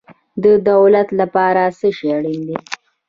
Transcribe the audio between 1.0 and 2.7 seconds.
لپاره څه شی اړین دی؟